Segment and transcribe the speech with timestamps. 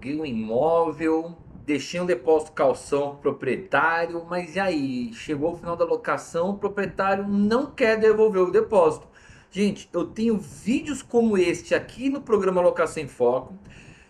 [0.00, 5.12] aluguei um imóvel, deixei um depósito calção pro proprietário, mas e aí?
[5.12, 9.06] Chegou o final da locação, o proprietário não quer devolver o depósito.
[9.50, 13.54] Gente, eu tenho vídeos como este aqui no programa Locação em Foco.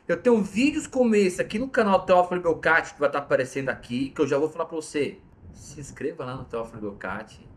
[0.07, 4.11] Eu tenho vídeos como esse aqui no canal Teófilo Belcati, que vai estar aparecendo aqui,
[4.11, 5.19] que eu já vou falar para você.
[5.53, 7.49] Se inscreva lá no Teófilo Belcati.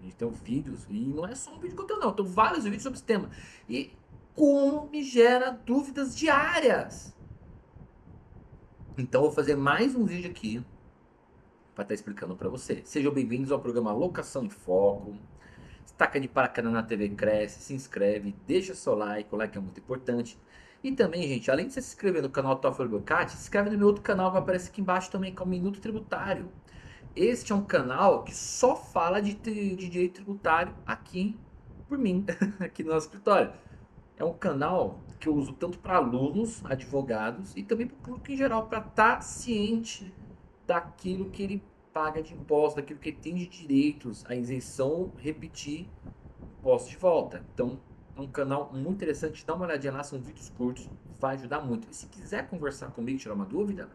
[0.00, 2.12] A gente tem vídeos, e não é só um vídeo eu tenho, não.
[2.12, 3.30] Tenho vários vídeos sobre esse tema.
[3.68, 3.92] E
[4.34, 7.14] como me gera dúvidas diárias.
[8.96, 10.64] Então eu vou fazer mais um vídeo aqui
[11.74, 12.80] para estar tá explicando para você.
[12.84, 15.16] Sejam bem-vindos ao programa Locação em Foco.
[15.84, 19.80] Estaca de paraquedas na TV Cresce, se inscreve, deixa seu like, o like é muito
[19.80, 20.38] importante.
[20.80, 23.88] E também, gente, além de se inscrever no canal Toffler Bocati, se inscreve no meu
[23.88, 26.48] outro canal que vai aparecer aqui embaixo também, que é o Minuto Tributário.
[27.16, 31.36] Este é um canal que só fala de, de direito tributário aqui
[31.88, 32.24] por mim,
[32.60, 33.52] aqui no nosso escritório.
[34.16, 38.30] É um canal que eu uso tanto para alunos, advogados e também para o público
[38.30, 40.12] em geral, para estar tá ciente
[40.66, 41.62] daquilo que ele
[41.92, 45.88] paga de imposto, daquilo que ele tem de direitos, a isenção, repetir
[46.58, 47.44] imposto de volta.
[47.54, 47.78] Então,
[48.16, 50.88] é um canal muito interessante, dá uma olhadinha lá, são vídeos curtos,
[51.20, 51.88] vai ajudar muito.
[51.90, 53.88] E se quiser conversar comigo, tirar uma dúvida,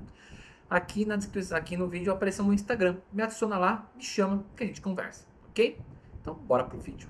[0.69, 2.97] aqui na descrição, aqui no vídeo aparece no Instagram.
[3.11, 5.79] Me adiciona lá, me chama, que a gente conversa, ok?
[6.21, 7.09] Então, bora pro vídeo.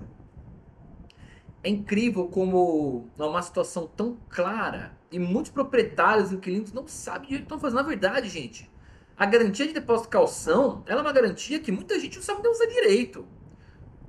[1.62, 7.34] É incrível como numa situação tão clara e muitos proprietários inquilinos não sabem o que
[7.34, 7.82] estão fazendo.
[7.82, 8.70] Na verdade, gente,
[9.16, 12.42] a garantia de depósito de calção ela é uma garantia que muita gente não sabe
[12.42, 13.26] nem usar direito.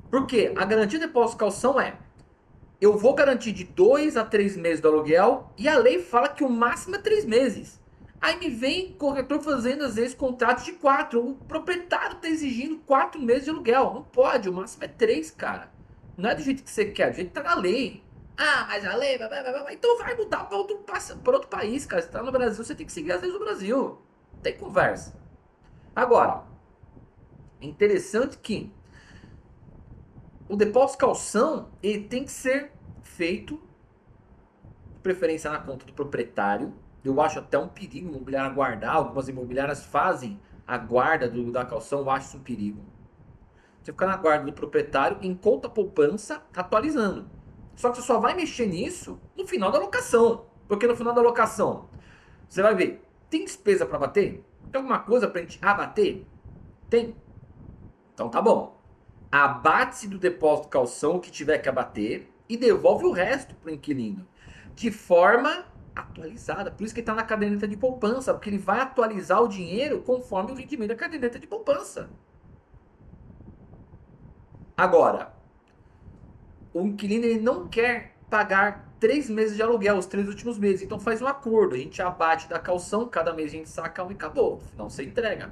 [0.09, 0.53] Por quê?
[0.55, 1.97] A garantia de depósito de calção é
[2.79, 6.43] eu vou garantir de 2 a 3 meses do aluguel e a lei fala que
[6.43, 7.79] o máximo é 3 meses.
[8.19, 11.19] Aí me vem corretor fazendo às vezes contratos de 4.
[11.19, 13.93] O proprietário está exigindo 4 meses de aluguel.
[13.93, 15.71] Não pode, o máximo é 3, cara.
[16.21, 18.03] Não é do jeito que você quer, do jeito que tá na lei.
[18.37, 19.17] Ah, mas a lei.
[19.17, 21.99] Blá, blá, blá, então vai mudar para outro, pra outro país, cara.
[21.99, 23.99] Você tá no Brasil, você tem que seguir as leis do Brasil.
[24.31, 25.19] Não tem conversa.
[25.95, 26.43] Agora,
[27.59, 28.71] é interessante que
[30.47, 32.71] o depósito calção ele tem que ser
[33.01, 33.59] feito,
[34.93, 36.71] de preferência na conta do proprietário.
[37.03, 38.95] Eu acho até um perigo o imobiliário guardar.
[38.95, 43.00] Algumas imobiliárias fazem a guarda do, da calção, eu acho isso um perigo.
[43.81, 47.27] Você ficar na guarda do proprietário em conta poupança atualizando.
[47.75, 50.45] Só que você só vai mexer nisso no final da locação.
[50.67, 51.89] Porque no final da locação,
[52.47, 54.43] você vai ver, tem despesa para bater?
[54.71, 56.25] Tem alguma coisa para a gente abater?
[56.89, 57.15] Tem.
[58.13, 58.79] Então tá bom.
[59.31, 64.27] Abate-se do depósito calção que tiver que abater e devolve o resto para o inquilino.
[64.75, 65.65] De forma
[65.95, 66.71] atualizada.
[66.71, 70.51] Por isso que está na caderneta de poupança, porque ele vai atualizar o dinheiro conforme
[70.51, 72.09] o rendimento da caderneta de poupança.
[74.75, 75.33] Agora,
[76.73, 80.81] o inquilino ele não quer pagar três meses de aluguel, os três últimos meses.
[80.81, 84.11] Então faz um acordo, a gente abate da calção, cada mês a gente saca um
[84.11, 84.61] e acabou.
[84.77, 85.51] Não você entrega.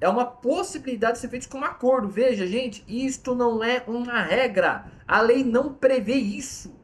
[0.00, 2.08] É uma possibilidade de ser feito com um acordo.
[2.08, 4.86] Veja, gente, isto não é uma regra.
[5.06, 6.74] A lei não prevê isso.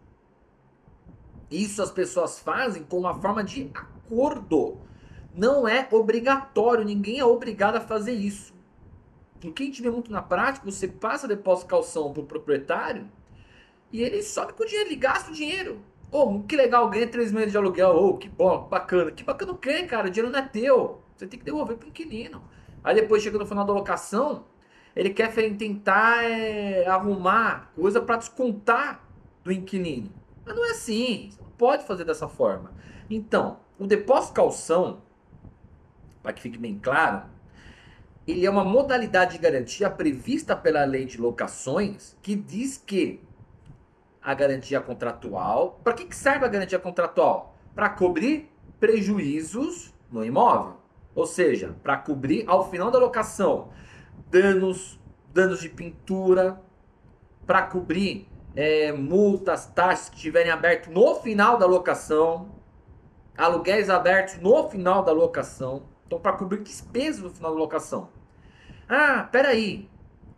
[1.50, 4.78] Isso as pessoas fazem com uma forma de acordo.
[5.34, 8.54] Não é obrigatório, ninguém é obrigado a fazer isso.
[9.44, 13.08] O que a gente vê muito na prática, você passa depósito calção para o proprietário
[13.92, 15.80] e ele sobe com o dinheiro, ele gasta o dinheiro.
[16.10, 17.90] Oh, que legal, ganha três meses de aluguel.
[17.96, 19.10] Oh, que bom, bacana.
[19.10, 20.08] Que bacana o quê, cara?
[20.08, 21.02] O dinheiro não é teu.
[21.16, 22.42] Você tem que devolver para o inquilino.
[22.84, 24.44] Aí depois chega no final da locação,
[24.94, 29.04] ele quer tentar é, arrumar coisa para descontar
[29.42, 30.10] do inquilino.
[30.44, 31.30] Mas não é assim.
[31.30, 32.72] Você não pode fazer dessa forma.
[33.08, 35.02] Então, o depósito calção,
[36.22, 37.22] para que fique bem claro,
[38.26, 43.20] ele é uma modalidade de garantia prevista pela lei de locações que diz que
[44.22, 45.80] a garantia contratual.
[45.82, 47.56] Para que, que serve a garantia contratual?
[47.74, 50.76] Para cobrir prejuízos no imóvel.
[51.14, 53.70] Ou seja, para cobrir ao final da locação
[54.30, 54.98] danos,
[55.32, 56.60] danos de pintura,
[57.46, 62.50] para cobrir é, multas, taxas que estiverem abertas no final da locação,
[63.36, 65.82] aluguéis abertos no final da locação.
[66.12, 68.10] Então, para cobrir despesas no final da locação.
[68.86, 69.88] Ah, peraí.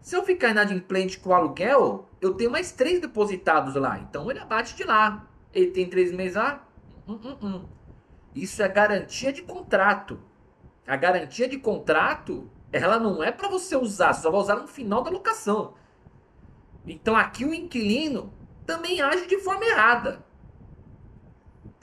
[0.01, 3.99] Se eu ficar inadimplente com o aluguel, eu tenho mais três depositados lá.
[3.99, 5.27] Então, ele abate de lá.
[5.53, 6.65] Ele tem três meses lá.
[7.09, 7.65] Hum, hum, hum.
[8.37, 10.21] Isso é garantia de contrato.
[10.87, 15.03] A garantia de contrato, ela não é para você usar, só vai usar no final
[15.03, 15.75] da locação.
[16.87, 18.33] Então aqui o inquilino
[18.65, 20.24] também age de forma errada.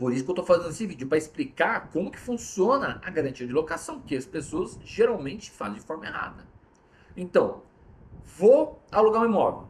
[0.02, 3.46] Por isso que eu estou fazendo esse vídeo, para explicar como que funciona a garantia
[3.46, 6.44] de locação, porque as pessoas geralmente fazem de forma errada.
[7.16, 7.62] Então,
[8.36, 9.68] vou alugar um imóvel.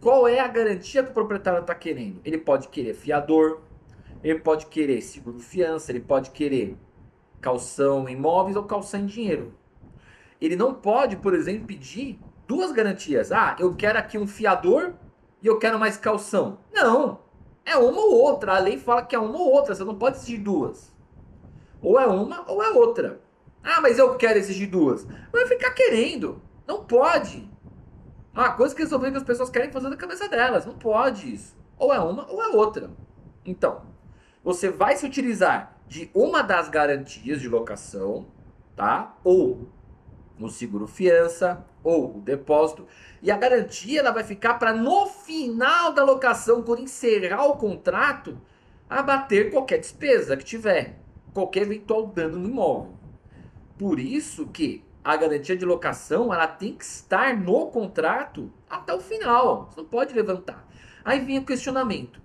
[0.00, 2.20] Qual é a garantia que o proprietário está querendo?
[2.24, 3.60] Ele pode querer fiador,
[4.24, 6.76] ele pode querer seguro fiança, ele pode querer
[7.40, 9.54] calção em imóveis ou calção em dinheiro.
[10.40, 13.30] Ele não pode, por exemplo, pedir duas garantias.
[13.30, 14.94] Ah, eu quero aqui um fiador
[15.40, 16.58] e eu quero mais calção.
[16.72, 17.29] Não.
[17.70, 18.56] É uma ou outra.
[18.56, 19.76] A lei fala que é uma ou outra.
[19.76, 20.92] Você não pode exigir duas.
[21.80, 23.20] Ou é uma ou é outra.
[23.62, 25.06] Ah, mas eu quero exigir duas.
[25.30, 26.42] Vai ficar querendo.
[26.66, 27.48] Não pode.
[28.34, 30.66] Uma coisa que resolver que as pessoas querem fazer da cabeça delas.
[30.66, 31.56] Não pode isso.
[31.78, 32.90] Ou é uma ou é outra.
[33.46, 33.82] Então,
[34.42, 38.26] você vai se utilizar de uma das garantias de locação,
[38.74, 39.16] tá?
[39.22, 39.68] Ou
[40.40, 42.86] no seguro fiança, ou o depósito.
[43.22, 48.40] E a garantia ela vai ficar para no final da locação, quando encerrar o contrato,
[48.88, 50.98] abater qualquer despesa que tiver,
[51.34, 52.94] qualquer eventual dano no imóvel.
[53.78, 59.00] Por isso que a garantia de locação ela tem que estar no contrato até o
[59.00, 59.70] final.
[59.70, 60.66] Você não pode levantar.
[61.04, 62.20] Aí vem o questionamento.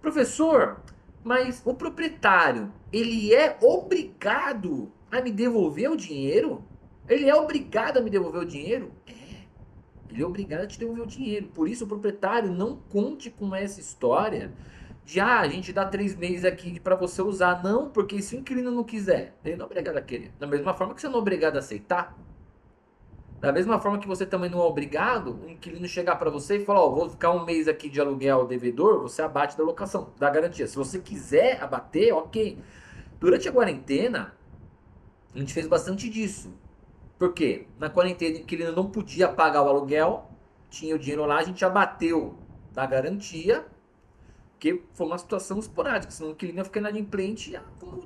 [0.00, 0.80] Professor,
[1.22, 6.64] mas o proprietário, ele é obrigado a me devolver o dinheiro?
[7.08, 8.92] Ele é obrigado a me devolver o dinheiro?
[9.06, 9.12] É.
[10.10, 11.48] Ele é obrigado a te devolver o dinheiro.
[11.48, 14.52] Por isso, o proprietário não conte com essa história
[15.04, 17.62] de ah, a gente dá três meses aqui para você usar.
[17.62, 20.32] Não, porque se o inquilino não quiser, ele não é obrigado a querer.
[20.38, 22.16] Da mesma forma que você não é obrigado a aceitar.
[23.40, 26.64] Da mesma forma que você também não é obrigado, o inquilino chegar para você e
[26.64, 30.12] falar, ó, oh, vou ficar um mês aqui de aluguel devedor, você abate da locação,
[30.18, 30.66] da garantia.
[30.66, 32.58] Se você quiser abater, ok.
[33.20, 34.34] Durante a quarentena,
[35.34, 36.52] a gente fez bastante disso.
[37.18, 37.66] Por quê?
[37.78, 40.30] Na quarentena, o inquilino não podia pagar o aluguel,
[40.68, 42.36] tinha o dinheiro lá, a gente abateu
[42.72, 43.66] da garantia,
[44.58, 47.58] que foi uma situação esporádica, senão o inquilino ia ficar inadimplente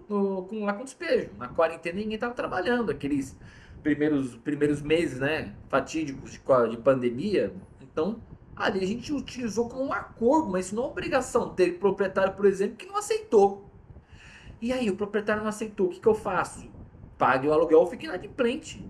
[0.06, 1.30] com, com, lá com despejo.
[1.38, 3.36] Na quarentena ninguém estava trabalhando, aqueles
[3.82, 6.40] primeiros, primeiros meses né, fatídicos de,
[6.70, 7.52] de pandemia.
[7.80, 8.20] Então,
[8.54, 11.54] ali a gente utilizou como um acordo, mas não é obrigação.
[11.54, 13.68] Teve proprietário, por exemplo, que não aceitou.
[14.60, 16.70] E aí, o proprietário não aceitou, o que, que eu faço?
[17.16, 18.86] Pague o aluguel ou fique inadimplente.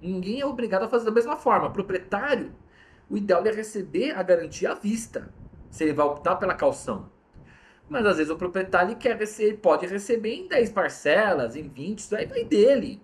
[0.00, 1.68] Ninguém é obrigado a fazer da mesma forma.
[1.68, 2.54] O proprietário,
[3.10, 5.32] o ideal é receber a garantia à vista,
[5.70, 7.10] se ele vai optar pela calção.
[7.88, 12.14] Mas às vezes o proprietário quer receber, pode receber em 10 parcelas, em 20, isso
[12.14, 13.00] aí vai dele.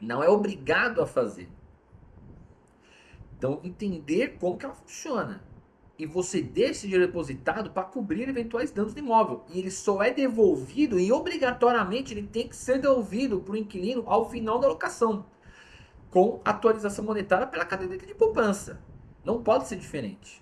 [0.00, 1.48] Não é obrigado a fazer.
[3.36, 5.42] Então, entender como que ela funciona.
[5.98, 9.44] E você deixa dinheiro depositado para cobrir eventuais danos do imóvel.
[9.48, 14.02] E ele só é devolvido e obrigatoriamente ele tem que ser devolvido para o inquilino
[14.06, 15.24] ao final da locação
[16.14, 18.80] com atualização monetária pela caderneta de poupança.
[19.24, 20.40] Não pode ser diferente.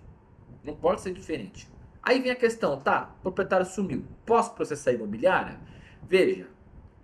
[0.62, 1.66] Não pode ser diferente.
[2.02, 3.14] Aí vem a questão, tá?
[3.20, 4.04] O proprietário sumiu.
[4.26, 5.58] Posso processar a imobiliária?
[6.02, 6.46] Veja,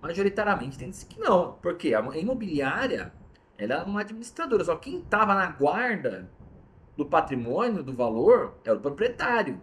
[0.03, 1.53] majoritariamente tem que não.
[1.63, 3.11] Porque a imobiliária
[3.57, 4.63] ela é uma administradora.
[4.63, 6.31] Só quem estava na guarda
[6.95, 9.63] do patrimônio, do valor, é o proprietário.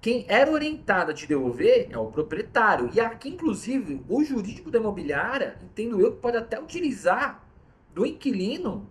[0.00, 2.90] Quem era orientado a te devolver é o proprietário.
[2.92, 7.43] E aqui, inclusive, o jurídico da imobiliária, entendo eu, que pode até utilizar
[7.94, 8.88] do inquilino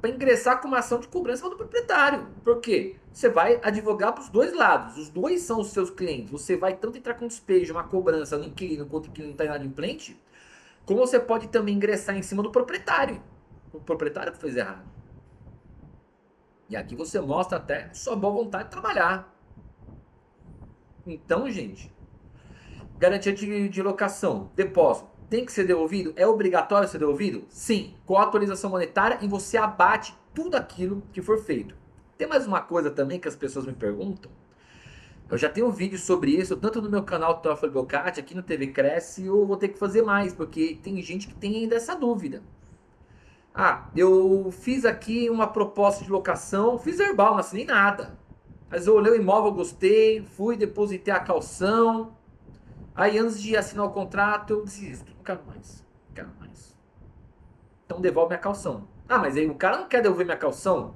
[0.00, 2.28] para ingressar com uma ação de cobrança do proprietário.
[2.42, 2.96] Por quê?
[3.12, 4.96] Você vai advogar para os dois lados.
[4.96, 6.30] Os dois são os seus clientes.
[6.30, 10.20] Você vai tanto entrar com despejo, uma cobrança no inquilino, quanto o inquilino está inadimplente,
[10.86, 13.22] como você pode também ingressar em cima do proprietário.
[13.72, 14.88] O proprietário que fez errado.
[16.70, 19.34] E aqui você mostra até sua boa vontade de trabalhar.
[21.06, 21.92] Então, gente,
[22.98, 26.12] garantia de, de locação, depósito tem que ser devolvido?
[26.16, 27.44] É obrigatório ser devolvido?
[27.48, 31.74] Sim, com a atualização monetária e você abate tudo aquilo que for feito.
[32.16, 34.30] Tem mais uma coisa também que as pessoas me perguntam.
[35.30, 38.42] Eu já tenho um vídeo sobre isso, tanto no meu canal Toffoli Bocati, aqui no
[38.42, 41.94] TV Cresce, eu vou ter que fazer mais, porque tem gente que tem ainda essa
[41.94, 42.42] dúvida.
[43.54, 48.18] Ah, eu fiz aqui uma proposta de locação, fiz verbal, não assinei nada.
[48.70, 52.16] Mas eu olhei o imóvel, gostei, fui, depositei a calção.
[52.98, 55.86] Aí antes de assinar o contrato, eu desisto quero mais.
[56.08, 56.76] Não quero mais.
[57.84, 58.88] Então devolve minha calção.
[59.06, 60.94] Ah, mas aí o cara não quer devolver minha calção?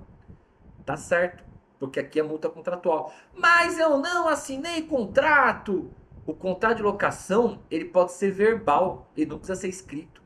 [0.86, 1.44] Tá certo,
[1.78, 3.12] porque aqui é multa contratual.
[3.36, 5.90] Mas eu não assinei contrato.
[6.24, 10.22] O contrato de locação, ele pode ser verbal, ele não precisa ser escrito.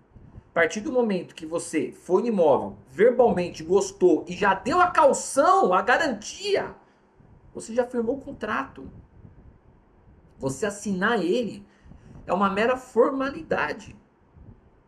[0.50, 4.90] A partir do momento que você foi no imóvel, verbalmente gostou e já deu a
[4.90, 6.74] calção, a garantia,
[7.54, 8.90] você já firmou o contrato.
[10.38, 11.66] Você assinar ele
[12.26, 13.96] é uma mera formalidade.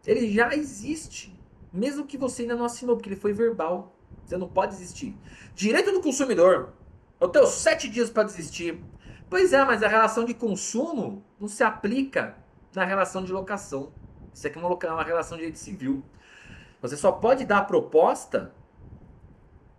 [0.07, 1.39] Ele já existe,
[1.73, 3.95] mesmo que você ainda não assinou, porque ele foi verbal.
[4.25, 5.17] Você não pode desistir.
[5.55, 6.73] Direito do consumidor.
[7.21, 8.83] Eu tenho sete dias para desistir.
[9.29, 12.37] Pois é, mas a relação de consumo não se aplica
[12.75, 13.93] na relação de locação.
[14.33, 16.03] Isso aqui é uma, relação de direito civil.
[16.81, 18.55] Você só pode dar a proposta,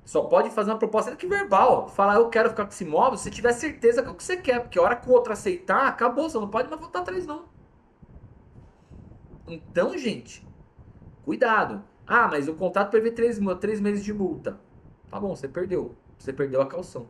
[0.10, 1.88] só pode fazer uma proposta que verbal.
[1.88, 4.38] Falar, eu quero ficar com esse imóvel, se tiver certeza que é o que você
[4.38, 4.60] quer.
[4.60, 6.28] Porque a hora que o outro aceitar, acabou.
[6.28, 7.46] Você não pode mais voltar atrás, não.
[9.48, 10.44] Então, gente,
[11.24, 11.84] cuidado.
[12.08, 14.60] Ah, mas o contrato prevê três, três meses de multa.
[15.12, 15.96] Tá bom, você perdeu.
[16.18, 17.06] Você perdeu a calção.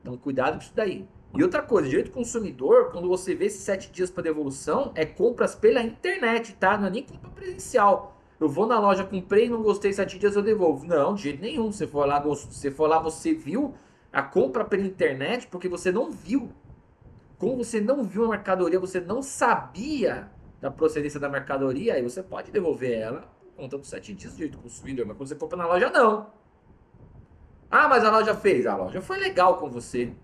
[0.00, 1.08] Então, cuidado com isso daí.
[1.32, 5.06] E outra coisa, direito do consumidor, quando você vê esses sete dias para devolução, é
[5.06, 6.76] compras pela internet, tá?
[6.76, 8.19] Não é nem compra presencial.
[8.40, 10.86] Eu vou na loja, comprei, não gostei, sete dias eu devolvo.
[10.86, 11.70] Não, de jeito nenhum.
[11.70, 13.74] Você for lá, você for lá, você viu
[14.10, 16.50] a compra pela internet porque você não viu.
[17.38, 20.30] Como você não viu a mercadoria, você não sabia
[20.60, 24.58] da procedência da mercadoria, aí você pode devolver ela conta dos sete dias de do
[24.58, 25.06] consumidor.
[25.06, 26.32] Mas quando você compra na loja, não.
[27.70, 28.66] Ah, mas a loja fez.
[28.66, 30.14] A loja foi legal com você.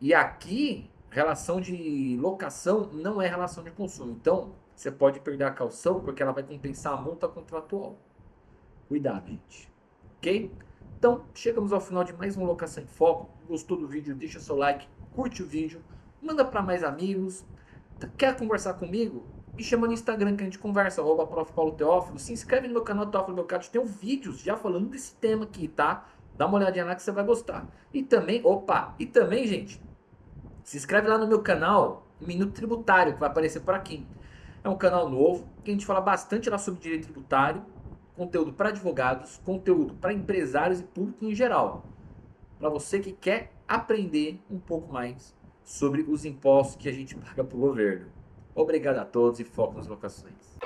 [0.00, 4.12] E aqui, relação de locação não é relação de consumo.
[4.12, 7.98] Então, você pode perder a calção porque ela vai compensar a multa contratual.
[8.88, 9.72] Cuidado, gente.
[10.16, 10.52] Ok?
[10.98, 13.30] Então, chegamos ao final de mais uma Locação em Foco.
[13.46, 14.14] Gostou do vídeo?
[14.14, 15.82] Deixa seu like, curte o vídeo,
[16.20, 17.44] manda para mais amigos.
[18.16, 19.24] Quer conversar comigo?
[19.54, 21.52] Me chama no Instagram que a gente conversa, arroba prof.
[21.52, 22.18] Paulo Teófilo.
[22.18, 23.70] Se inscreve no meu canal Teófilo Belcato.
[23.70, 26.08] Tem um vídeos já falando desse tema aqui, tá?
[26.36, 27.68] Dá uma olhadinha lá que você vai gostar.
[27.92, 29.80] E também, opa, e também, gente,
[30.64, 34.04] se inscreve lá no meu canal, Minuto Tributário, que vai aparecer por aqui.
[34.64, 37.62] É um canal novo, que a gente fala bastante lá sobre direito tributário,
[38.16, 41.84] conteúdo para advogados, conteúdo para empresários e público em geral.
[42.58, 47.44] Para você que quer aprender um pouco mais sobre os impostos que a gente paga
[47.44, 48.06] para o governo.
[48.54, 50.56] Obrigado a todos e foco nas locações.